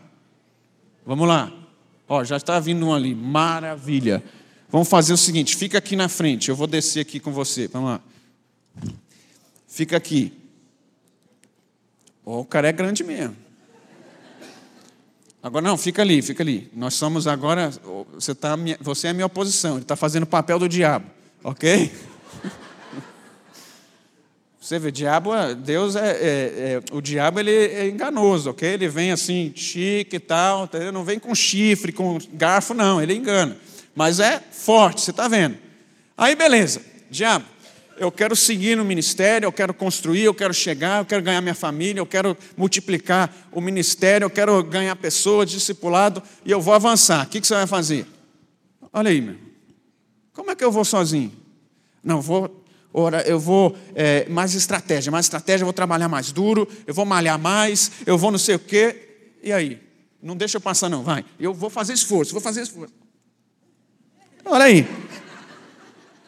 [1.06, 1.50] Vamos lá.
[2.06, 3.14] Ó, já está vindo um ali.
[3.14, 4.22] Maravilha.
[4.68, 6.50] Vamos fazer o seguinte: fica aqui na frente.
[6.50, 7.68] Eu vou descer aqui com você.
[7.68, 8.00] Vamos lá.
[9.66, 10.30] Fica aqui.
[12.22, 13.34] Oh, o cara é grande mesmo.
[15.42, 16.70] Agora não, fica ali, fica ali.
[16.74, 17.70] Nós somos agora.
[18.12, 19.76] Você, tá, você é a minha oposição.
[19.76, 21.06] Ele está fazendo o papel do diabo.
[21.42, 21.90] Ok?
[24.64, 28.66] Você vê, diabo, Deus é, é, é, o diabo ele é enganoso, ok?
[28.66, 33.58] Ele vem assim, chique e tal, não vem com chifre, com garfo, não, ele engana.
[33.94, 35.58] Mas é forte, você está vendo.
[36.16, 37.44] Aí beleza, diabo,
[37.98, 41.54] eu quero seguir no ministério, eu quero construir, eu quero chegar, eu quero ganhar minha
[41.54, 47.26] família, eu quero multiplicar o ministério, eu quero ganhar pessoas, discipulado, e eu vou avançar.
[47.26, 48.06] O que, que você vai fazer?
[48.94, 49.36] Olha aí, meu.
[50.32, 51.32] Como é que eu vou sozinho?
[52.02, 52.63] Não, vou
[52.96, 57.04] Ora, eu vou é, mais estratégia, mais estratégia, eu vou trabalhar mais duro, eu vou
[57.04, 59.34] malhar mais, eu vou não sei o quê.
[59.42, 59.82] E aí?
[60.22, 61.24] Não deixa eu passar, não, vai.
[61.40, 62.94] Eu vou fazer esforço, vou fazer esforço.
[64.44, 64.86] Olha aí.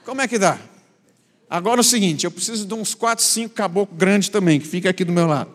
[0.05, 0.59] Como é que dá?
[1.49, 4.91] Agora é o seguinte, eu preciso de uns 4, 5 caboclos grandes também, que fica
[4.91, 5.55] aqui do meu lado.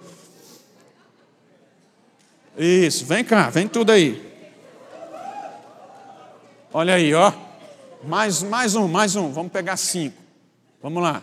[2.58, 4.32] Isso, vem cá, vem tudo aí.
[6.72, 7.34] Olha aí, ó.
[8.02, 9.30] Mais, mais um, mais um.
[9.30, 10.21] Vamos pegar cinco.
[10.82, 11.22] Vamos lá.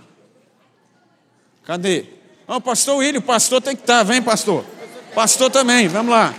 [1.65, 2.07] Cadê?
[2.47, 4.03] Oh, pastor William, o pastor tem que estar.
[4.03, 4.65] Vem, pastor.
[5.15, 6.35] Pastor também, vamos lá.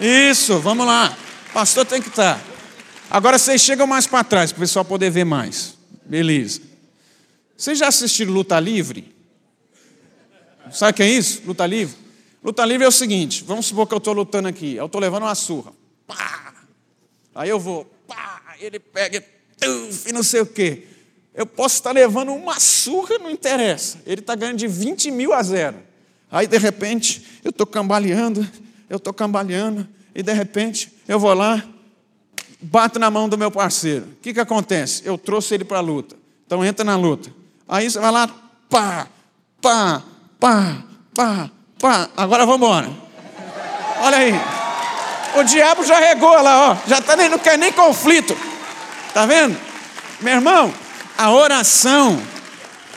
[0.00, 1.16] Isso, vamos lá.
[1.52, 2.40] Pastor tem que estar.
[3.10, 5.76] Agora vocês chegam mais para trás, para o pessoal poder ver mais.
[6.04, 6.62] Beleza.
[7.56, 9.14] Vocês já assistiram Luta Livre?
[10.70, 11.42] Sabe o que é isso?
[11.44, 11.96] Luta Livre?
[12.42, 15.24] Luta Livre é o seguinte: vamos supor que eu estou lutando aqui, eu estou levando
[15.24, 15.72] uma surra.
[16.06, 16.54] Pá!
[17.34, 18.56] Aí eu vou, pá!
[18.60, 19.22] Ele pega,
[20.06, 20.86] e não sei o quê.
[21.40, 23.96] Eu posso estar levando uma surra, não interessa.
[24.04, 25.78] Ele está ganhando de 20 mil a zero.
[26.30, 28.46] Aí, de repente, eu estou cambaleando,
[28.90, 31.64] eu estou cambaleando, e de repente eu vou lá,
[32.60, 34.04] bato na mão do meu parceiro.
[34.04, 35.00] O que, que acontece?
[35.06, 36.14] Eu trouxe ele para a luta.
[36.44, 37.32] Então entra na luta.
[37.66, 38.28] Aí você vai lá,
[38.68, 39.08] pá,
[39.62, 40.02] pá,
[40.38, 42.10] pá, pá, pá.
[42.18, 42.90] Agora vamos embora.
[44.02, 44.34] Olha aí.
[45.38, 46.76] O diabo já regou lá, ó.
[46.86, 48.36] Já está nem, não quer nem conflito.
[49.14, 49.58] Tá vendo?
[50.20, 50.70] Meu irmão,
[51.20, 52.18] a oração,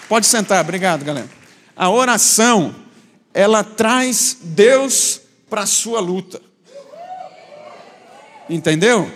[0.08, 1.30] pode sentar, obrigado, galera.
[1.76, 2.74] A oração,
[3.34, 6.42] ela traz Deus para a sua luta.
[8.50, 9.12] Entendeu?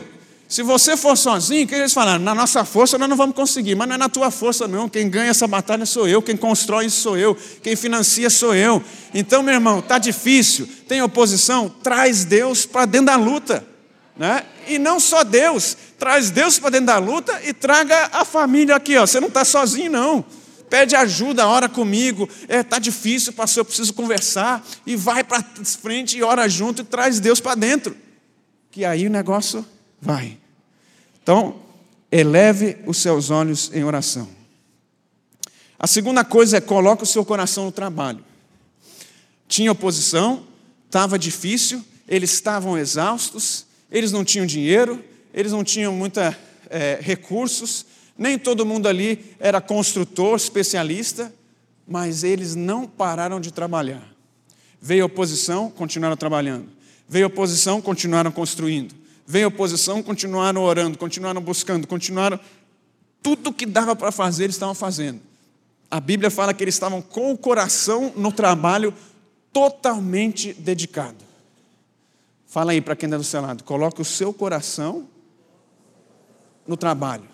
[0.45, 2.21] Se você for sozinho, o que eles falaram?
[2.21, 4.89] Na nossa força nós não vamos conseguir, mas não é na tua força, não.
[4.89, 8.83] Quem ganha essa batalha sou eu, quem constrói isso sou eu, quem financia sou eu.
[9.13, 13.65] Então, meu irmão, está difícil, tem oposição, traz Deus para dentro da luta.
[14.17, 14.43] Né?
[14.67, 18.97] E não só Deus, traz Deus para dentro da luta e traga a família aqui.
[18.97, 19.05] Ó.
[19.05, 20.25] Você não está sozinho, não.
[20.69, 22.27] Pede ajuda, ora comigo.
[22.47, 24.65] É, tá difícil, pastor, eu preciso conversar.
[24.85, 27.95] E vai para frente e ora junto e traz Deus para dentro.
[28.71, 29.65] Que aí o negócio
[30.01, 30.37] vai.
[31.21, 31.59] Então,
[32.11, 34.27] eleve os seus olhos em oração.
[35.79, 38.23] A segunda coisa é coloque o seu coração no trabalho.
[39.47, 40.43] Tinha oposição,
[40.85, 46.23] estava difícil, eles estavam exaustos, eles não tinham dinheiro, eles não tinham muitos
[46.69, 47.85] é, recursos,
[48.17, 51.33] nem todo mundo ali era construtor, especialista,
[51.87, 54.03] mas eles não pararam de trabalhar.
[54.81, 56.67] Veio oposição, continuaram trabalhando.
[57.07, 58.93] Veio oposição, continuaram construindo.
[59.25, 62.39] Veio oposição, continuaram orando, continuaram buscando, continuaram.
[63.21, 65.21] Tudo que dava para fazer, eles estavam fazendo.
[65.89, 68.93] A Bíblia fala que eles estavam com o coração no trabalho
[69.53, 71.26] totalmente dedicado.
[72.57, 73.63] Fala aí para quem está do seu lado.
[73.63, 75.07] Coloque o seu coração
[76.65, 77.25] no trabalho.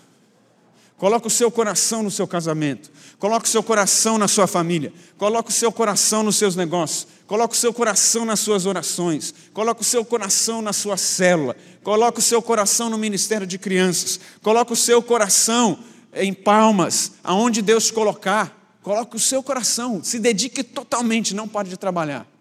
[0.97, 2.91] Coloca o seu coração no seu casamento.
[3.17, 4.91] Coloca o seu coração na sua família.
[5.17, 7.07] Coloca o seu coração nos seus negócios.
[7.25, 9.33] Coloca o seu coração nas suas orações.
[9.53, 11.55] Coloca o seu coração na sua célula.
[11.81, 14.19] Coloca o seu coração no ministério de crianças.
[14.41, 15.79] Coloca o seu coração
[16.13, 18.77] em palmas, aonde Deus colocar.
[18.81, 20.03] Coloque o seu coração.
[20.03, 22.32] Se dedique totalmente, não pare de trabalhar.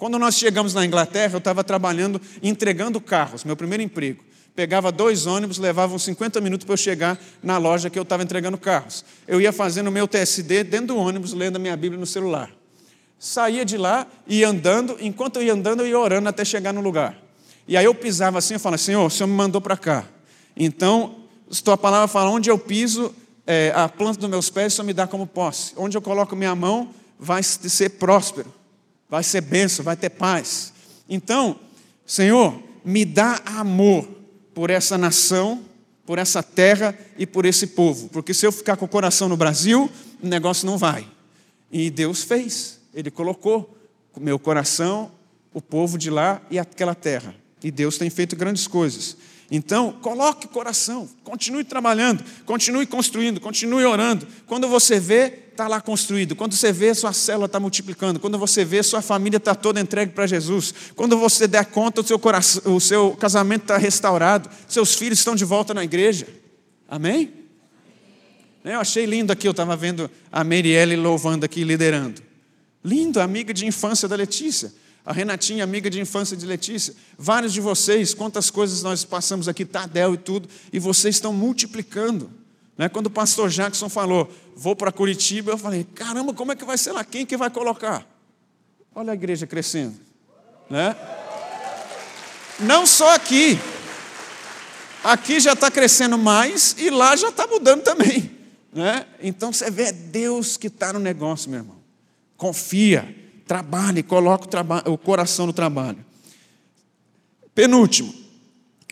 [0.00, 5.26] Quando nós chegamos na Inglaterra, eu estava trabalhando, entregando carros, meu primeiro emprego pegava dois
[5.26, 9.04] ônibus, levavam 50 minutos para eu chegar na loja que eu estava entregando carros.
[9.26, 12.50] Eu ia fazendo o meu TSD dentro do ônibus, lendo a minha Bíblia no celular.
[13.18, 16.80] Saía de lá, ia andando, enquanto eu ia andando, eu ia orando até chegar no
[16.80, 17.16] lugar.
[17.66, 20.04] E aí eu pisava assim, eu falava, Senhor, o Senhor me mandou para cá.
[20.56, 21.16] Então,
[21.64, 23.14] tua palavra fala, onde eu piso,
[23.46, 25.72] é, a planta dos meus pés, Senhor me dá como posse.
[25.76, 28.52] Onde eu coloco minha mão, vai ser próspero,
[29.10, 30.72] vai ser bênção, vai ter paz.
[31.08, 31.58] Então,
[32.06, 34.08] Senhor, me dá amor
[34.54, 35.64] por essa nação,
[36.06, 38.08] por essa terra e por esse povo.
[38.08, 39.90] Porque se eu ficar com o coração no Brasil,
[40.22, 41.06] o negócio não vai.
[41.70, 42.78] E Deus fez.
[42.94, 43.76] Ele colocou
[44.14, 45.10] o meu coração,
[45.52, 47.34] o povo de lá e aquela terra.
[47.62, 49.16] E Deus tem feito grandes coisas.
[49.50, 54.26] Então, coloque coração, continue trabalhando, continue construindo, continue orando.
[54.46, 56.34] Quando você vê, está lá construído.
[56.34, 58.18] Quando você vê, sua célula está multiplicando.
[58.18, 60.72] Quando você vê, sua família está toda entregue para Jesus.
[60.96, 64.48] Quando você der conta, o seu, coração, o seu casamento está restaurado.
[64.66, 66.26] Seus filhos estão de volta na igreja.
[66.88, 67.30] Amém?
[68.64, 72.22] Eu achei lindo aqui, eu estava vendo a Marielle louvando aqui, liderando.
[72.82, 74.72] Lindo, amiga de infância da Letícia
[75.04, 79.64] a Renatinha, amiga de infância de Letícia, vários de vocês, quantas coisas nós passamos aqui,
[79.64, 82.30] Tadel e tudo, e vocês estão multiplicando.
[82.80, 82.88] Né?
[82.88, 86.78] Quando o pastor Jackson falou, vou para Curitiba, eu falei, caramba, como é que vai
[86.78, 87.04] ser lá?
[87.04, 88.06] Quem que vai colocar?
[88.94, 90.00] Olha a igreja crescendo.
[90.70, 90.96] Né?
[92.58, 93.58] Não só aqui.
[95.04, 98.30] Aqui já está crescendo mais e lá já está mudando também.
[98.72, 99.04] Né?
[99.20, 101.76] Então você vê, é Deus que está no negócio, meu irmão.
[102.34, 103.14] Confia.
[103.46, 104.48] Trabalhe, coloque
[104.86, 106.02] o, o coração no trabalho.
[107.54, 108.14] Penúltimo,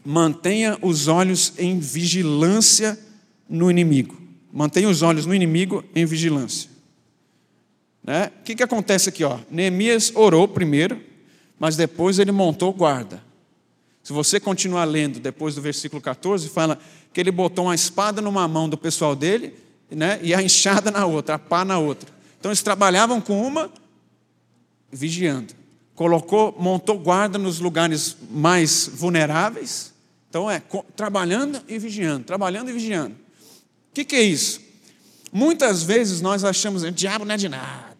[0.05, 3.07] mantenha os olhos em vigilância
[3.48, 4.16] no inimigo.
[4.52, 6.70] Mantenha os olhos no inimigo em vigilância.
[8.02, 8.30] Né?
[8.40, 9.24] O que, que acontece aqui?
[9.24, 9.38] Ó?
[9.50, 11.00] Neemias orou primeiro,
[11.58, 13.22] mas depois ele montou guarda.
[14.02, 16.78] Se você continuar lendo depois do versículo 14, fala
[17.12, 19.54] que ele botou uma espada numa mão do pessoal dele
[19.90, 22.08] né, e a enxada na outra, a pá na outra.
[22.38, 23.70] Então eles trabalhavam com uma,
[24.90, 25.52] vigiando.
[25.94, 29.92] Colocou, montou guarda nos lugares mais vulneráveis.
[30.30, 30.62] Então é
[30.94, 33.14] trabalhando e vigiando, trabalhando e vigiando.
[33.98, 34.61] Que, que é isso?
[35.32, 37.96] Muitas vezes nós achamos, o diabo não é de nada.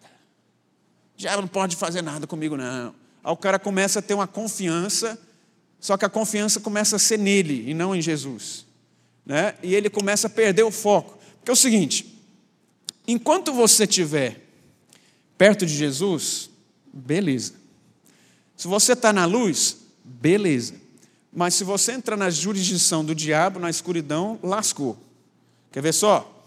[1.13, 2.95] O diabo não pode fazer nada comigo, não.
[3.21, 5.19] Aí o cara começa a ter uma confiança,
[5.77, 8.65] só que a confiança começa a ser nele e não em Jesus.
[9.25, 9.55] Né?
[9.61, 11.19] E ele começa a perder o foco.
[11.35, 12.17] Porque é o seguinte:
[13.05, 14.39] enquanto você estiver
[15.37, 16.49] perto de Jesus,
[16.93, 17.55] beleza.
[18.55, 20.75] Se você está na luz, beleza.
[21.29, 25.08] Mas se você entrar na jurisdição do diabo, na escuridão, lascou.
[25.71, 26.45] Quer ver só?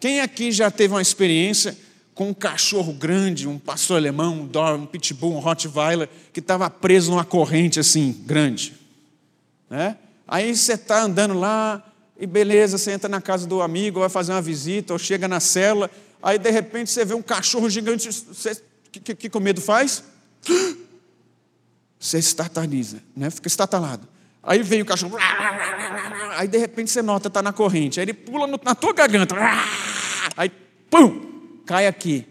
[0.00, 1.76] Quem aqui já teve uma experiência
[2.14, 7.10] com um cachorro grande, um pastor alemão, um um pitbull, um rottweiler, que estava preso
[7.10, 8.74] numa corrente assim, grande?
[9.70, 9.96] Né?
[10.26, 11.82] Aí você está andando lá,
[12.18, 15.40] e beleza, você entra na casa do amigo, vai fazer uma visita, ou chega na
[15.40, 15.90] cela,
[16.22, 18.60] aí de repente você vê um cachorro gigante, você
[18.92, 20.04] que, que, que com medo faz?
[21.98, 23.30] Você estataliza, né?
[23.30, 24.08] fica estatalado.
[24.42, 25.16] Aí vem o cachorro,
[26.36, 29.36] aí de repente você nota, está na corrente, aí ele pula no, na tua garganta,
[30.36, 30.50] aí
[30.90, 32.26] pum, cai aqui.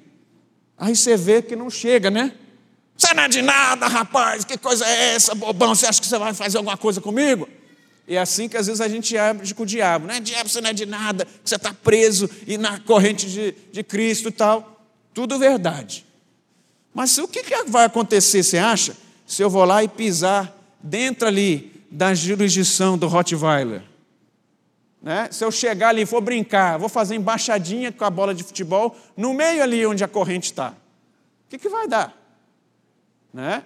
[0.77, 2.33] Aí você vê que não chega, né?
[2.97, 5.73] Você não é de nada, rapaz, que coisa é essa, bobão?
[5.73, 7.47] Você acha que você vai fazer alguma coisa comigo?
[8.05, 10.59] É assim que às vezes a gente age com o diabo, não é diabo, você
[10.59, 14.85] não é de nada, você está preso e na corrente de, de Cristo e tal.
[15.13, 16.05] Tudo verdade.
[16.93, 21.70] Mas o que vai acontecer, você acha, se eu vou lá e pisar dentro ali
[21.91, 23.83] da jurisdição do Rottweiler?
[25.01, 25.27] Né?
[25.31, 28.95] Se eu chegar ali e for brincar, vou fazer embaixadinha com a bola de futebol
[29.17, 30.69] no meio ali onde a corrente está.
[30.69, 32.17] O que, que vai dar?
[33.33, 33.63] Né?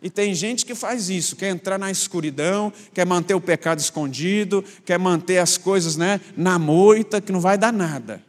[0.00, 4.62] E tem gente que faz isso, quer entrar na escuridão, quer manter o pecado escondido,
[4.84, 8.22] quer manter as coisas né, na moita, que não vai dar nada.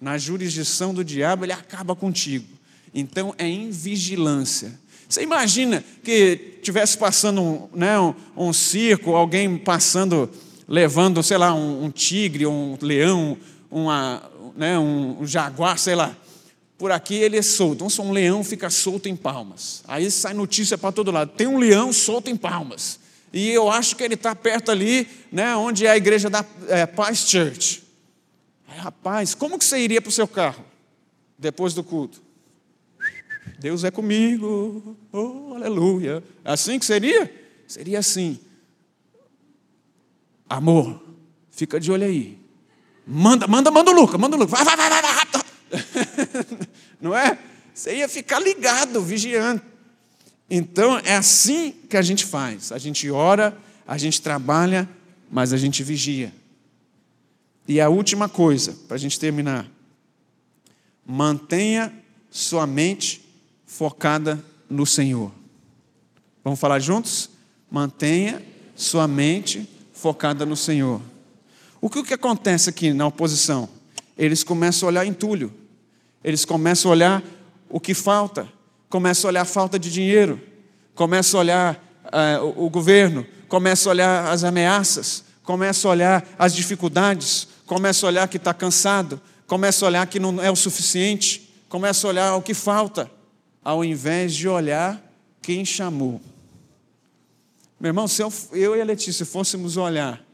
[0.00, 2.48] Na jurisdição do diabo, ele acaba contigo.
[2.94, 4.80] Então é em vigilância.
[5.10, 10.30] Você imagina que tivesse passando um, né, um, um circo, alguém passando,
[10.68, 13.36] levando, sei lá, um, um tigre, um leão,
[13.68, 14.22] uma,
[14.56, 16.16] né, um, jaguar, sei lá.
[16.78, 17.84] Por aqui ele é solto.
[17.84, 19.82] Então, um leão fica solto em palmas.
[19.88, 21.32] Aí sai notícia para todo lado.
[21.36, 23.00] Tem um leão solto em palmas.
[23.32, 26.86] E eu acho que ele está perto ali, né, onde é a igreja da é,
[26.86, 27.82] Paz Church.
[28.68, 30.64] Aí, rapaz, como que você iria para o seu carro
[31.36, 32.29] depois do culto?
[33.60, 36.24] Deus é comigo, oh, aleluia.
[36.42, 37.30] Assim que seria?
[37.68, 38.40] Seria assim.
[40.48, 40.98] Amor,
[41.50, 42.38] fica de olho aí.
[43.06, 44.56] Manda, manda, manda o Luca, manda o Luca.
[44.56, 45.44] Vai, vai, vai, vai, vai rápido.
[46.98, 47.38] Não é?
[47.74, 49.60] Você ia ficar ligado, vigiando.
[50.48, 52.72] Então, é assim que a gente faz.
[52.72, 53.54] A gente ora,
[53.86, 54.88] a gente trabalha,
[55.30, 56.32] mas a gente vigia.
[57.68, 59.70] E a última coisa, para a gente terminar.
[61.04, 61.92] Mantenha
[62.30, 63.28] sua mente
[63.70, 65.30] focada no Senhor.
[66.42, 67.30] Vamos falar juntos?
[67.70, 68.42] Mantenha
[68.74, 71.00] sua mente focada no Senhor.
[71.80, 73.68] O que, o que acontece aqui na oposição?
[74.18, 75.54] Eles começam a olhar entulho,
[76.22, 77.22] eles começam a olhar
[77.68, 78.48] o que falta,
[78.88, 80.40] começam a olhar a falta de dinheiro,
[80.94, 86.28] começam a olhar uh, o, o governo, começam a olhar as ameaças, começam a olhar
[86.38, 90.56] as dificuldades, começam a olhar que está cansado, começam a olhar que não é o
[90.56, 93.10] suficiente, começam a olhar o que falta,
[93.62, 95.02] ao invés de olhar
[95.42, 96.20] quem chamou.
[97.78, 100.24] Meu irmão, se eu, eu e a Letícia fôssemos olhar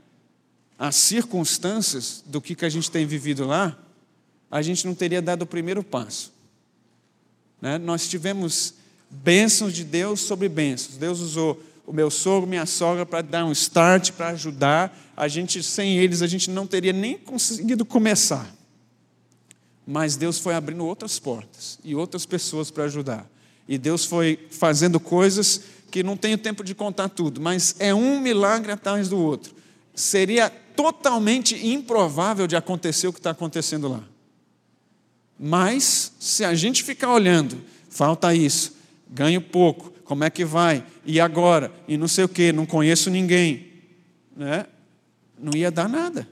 [0.79, 3.79] as circunstâncias do que, que a gente tem vivido lá,
[4.51, 6.33] a gente não teria dado o primeiro passo.
[7.61, 7.79] Né?
[7.79, 8.75] Nós tivemos
[9.11, 10.97] bênçãos de Deus sobre bênçãos.
[10.97, 14.97] Deus usou o meu sogro, minha sogra para dar um start, para ajudar.
[15.17, 18.56] A gente, sem eles, a gente não teria nem conseguido começar.
[19.87, 23.31] Mas Deus foi abrindo outras portas e outras pessoas para ajudar.
[23.69, 25.61] E Deus foi fazendo coisas
[25.91, 29.55] que não tenho tempo de contar tudo, mas é um milagre atrás do outro.
[29.95, 34.03] Seria totalmente improvável de acontecer o que está acontecendo lá.
[35.39, 37.59] Mas, se a gente ficar olhando,
[37.89, 38.75] falta isso,
[39.09, 40.85] ganho pouco, como é que vai?
[41.05, 41.73] E agora?
[41.87, 43.73] E não sei o que, não conheço ninguém.
[44.37, 44.67] Né?
[45.39, 46.29] Não ia dar nada.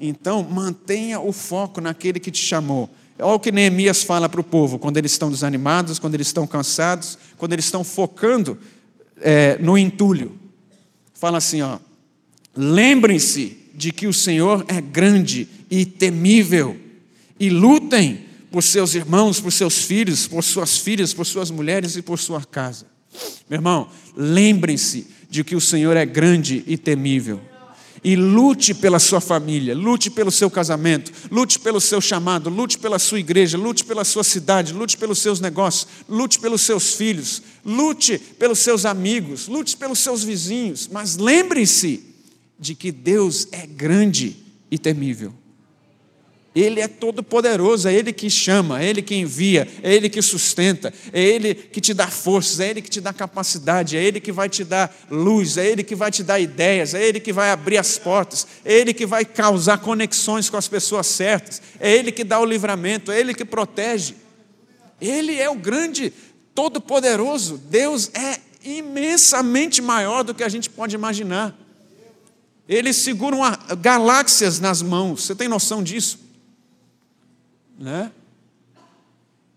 [0.00, 2.88] Então, mantenha o foco naquele que te chamou.
[3.18, 6.46] Olha o que Neemias fala para o povo quando eles estão desanimados, quando eles estão
[6.46, 8.58] cansados, quando eles estão focando
[9.20, 10.38] é, no entulho.
[11.12, 11.78] Fala assim: ó,
[12.56, 16.74] lembrem-se de que o Senhor é grande e temível,
[17.38, 22.00] e lutem por seus irmãos, por seus filhos, por suas filhas, por suas mulheres e
[22.00, 22.86] por sua casa.
[23.50, 27.49] Meu irmão, lembrem-se de que o Senhor é grande e temível
[28.02, 32.98] e lute pela sua família, lute pelo seu casamento, lute pelo seu chamado, lute pela
[32.98, 38.18] sua igreja, lute pela sua cidade, lute pelos seus negócios, lute pelos seus filhos, lute
[38.18, 42.02] pelos seus amigos, lute pelos seus vizinhos, mas lembre-se
[42.58, 44.36] de que Deus é grande
[44.70, 45.34] e temível.
[46.52, 50.20] Ele é todo poderoso, é Ele que chama, é Ele que envia, é Ele que
[50.20, 54.18] sustenta, é Ele que te dá forças, é Ele que te dá capacidade, é Ele
[54.18, 57.32] que vai te dar luz, é Ele que vai te dar ideias, é Ele que
[57.32, 61.94] vai abrir as portas, é Ele que vai causar conexões com as pessoas certas, é
[61.94, 64.16] Ele que dá o livramento, é Ele que protege.
[65.00, 66.12] Ele é o grande,
[66.52, 67.58] todo-poderoso.
[67.58, 71.56] Deus é imensamente maior do que a gente pode imaginar.
[72.68, 76.29] Ele segura galáxias nas mãos, você tem noção disso?
[77.80, 78.12] Né?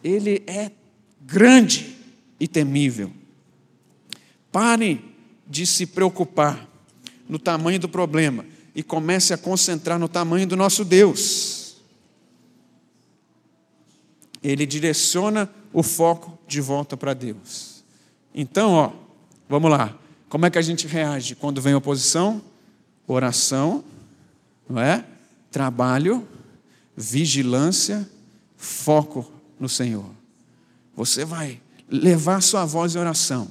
[0.01, 0.71] Ele é
[1.21, 1.97] grande
[2.39, 3.11] e temível.
[4.49, 5.13] Pare
[5.45, 6.67] de se preocupar
[7.27, 11.75] no tamanho do problema e comece a concentrar no tamanho do nosso Deus.
[14.41, 17.83] Ele direciona o foco de volta para Deus.
[18.33, 18.91] Então, ó,
[19.49, 19.97] vamos lá.
[20.29, 22.41] Como é que a gente reage quando vem oposição?
[23.07, 23.83] Oração,
[24.67, 25.05] não é?
[25.51, 26.27] Trabalho,
[26.95, 28.09] vigilância
[28.55, 30.09] foco no Senhor.
[30.95, 33.49] Você vai levar sua voz em oração,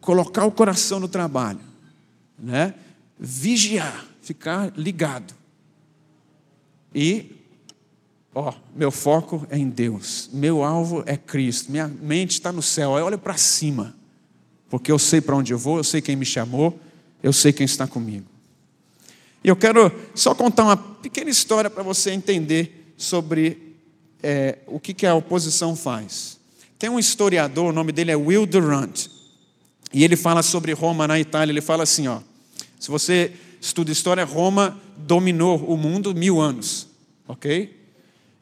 [0.00, 1.60] colocar o coração no trabalho,
[2.38, 2.74] né?
[3.18, 5.34] vigiar, ficar ligado.
[6.94, 7.36] E,
[8.34, 12.96] ó, meu foco é em Deus, meu alvo é Cristo, minha mente está no céu,
[12.98, 13.94] eu olho para cima,
[14.68, 16.78] porque eu sei para onde eu vou, eu sei quem me chamou,
[17.22, 18.26] eu sei quem está comigo.
[19.42, 23.76] E eu quero só contar uma pequena história para você entender sobre
[24.22, 26.38] é, o que, que a oposição faz.
[26.78, 29.06] Tem um historiador, o nome dele é Will Durant,
[29.92, 31.52] e ele fala sobre Roma na Itália.
[31.52, 32.20] Ele fala assim: ó,
[32.78, 36.86] se você estuda história, Roma dominou o mundo mil anos,
[37.26, 37.78] ok?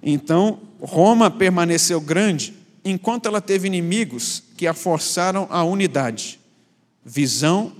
[0.02, 6.38] Então, Roma permaneceu grande enquanto ela teve inimigos que a forçaram à unidade,
[7.04, 7.72] visão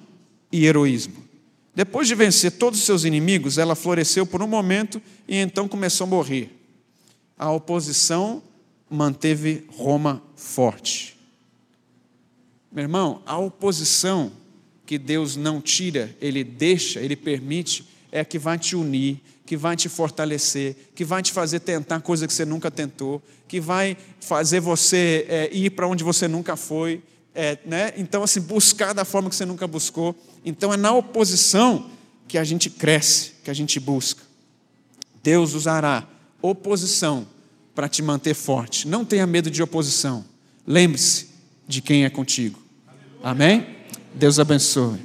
[0.51, 1.28] e heroísmo.
[1.79, 6.07] Depois de vencer todos os seus inimigos, ela floresceu por um momento e então começou
[6.07, 6.59] a morrer
[7.39, 8.43] a oposição
[8.91, 11.17] manteve Roma forte.
[12.73, 14.33] Meu irmão, a oposição
[14.85, 19.77] que Deus não tira, Ele deixa, Ele permite, é que vai te unir, que vai
[19.77, 24.61] te fortalecer, que vai te fazer tentar coisa que você nunca tentou, que vai fazer
[24.61, 27.03] você é, ir para onde você nunca foi.
[27.35, 27.93] É, né?
[27.97, 30.17] Então, assim, buscar da forma que você nunca buscou.
[30.45, 31.91] Então, é na oposição
[32.27, 34.23] que a gente cresce, que a gente busca.
[35.23, 36.07] Deus usará
[36.41, 37.27] oposição
[37.75, 38.87] para te manter forte.
[38.87, 40.25] Não tenha medo de oposição.
[40.67, 41.29] Lembre-se
[41.67, 42.61] de quem é contigo.
[43.23, 43.67] Amém?
[44.15, 44.99] Deus abençoe.